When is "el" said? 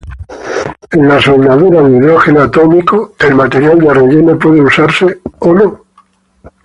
3.19-3.35